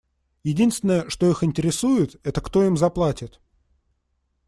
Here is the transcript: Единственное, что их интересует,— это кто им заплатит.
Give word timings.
Единственное, 0.43 1.07
что 1.11 1.29
их 1.29 1.43
интересует,— 1.43 2.15
это 2.23 2.41
кто 2.41 2.63
им 2.63 2.75
заплатит. 2.75 3.39